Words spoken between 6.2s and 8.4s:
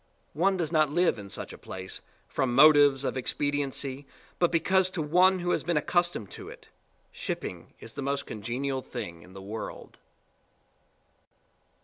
to it, shipping is the most